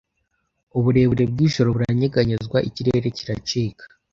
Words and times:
Uburebure 0.77 1.23
bwijoro 1.31 1.69
buranyeganyezwa, 1.75 2.57
ikirere 2.69 3.07
kiracika, 3.17 3.83